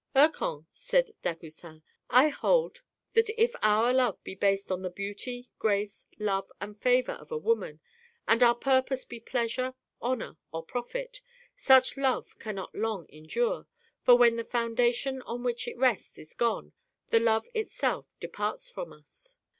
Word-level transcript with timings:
"Hircan," 0.15 0.65
replied 0.93 1.11
Dagoucin, 1.21 1.83
"I 2.09 2.29
hold 2.29 2.81
that 3.13 3.29
if 3.39 3.55
our 3.61 3.93
love 3.93 4.17
be 4.23 4.33
based 4.33 4.71
on 4.71 4.81
the 4.81 4.89
beauty, 4.89 5.45
grace, 5.59 6.07
love, 6.17 6.51
and 6.59 6.75
favour 6.81 7.11
of 7.11 7.31
a 7.31 7.37
woman, 7.37 7.81
and 8.27 8.41
our 8.41 8.55
purpose 8.55 9.05
be 9.05 9.19
pleasure, 9.19 9.75
honour, 10.01 10.37
or 10.51 10.65
profit, 10.65 11.21
such 11.55 11.97
love 11.97 12.39
cannot 12.39 12.73
long 12.73 13.05
endure; 13.09 13.67
for 14.01 14.15
when 14.15 14.37
the 14.37 14.43
foundation 14.43 15.21
on 15.21 15.43
which 15.43 15.67
it 15.67 15.77
rests 15.77 16.17
is 16.17 16.33
gone, 16.33 16.73
the 17.11 17.19
love 17.19 17.47
itself 17.53 18.15
departs 18.19 18.71
from 18.71 18.91
us. 18.93 19.37